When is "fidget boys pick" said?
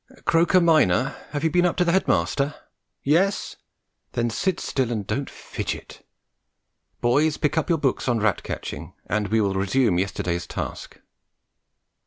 5.29-7.55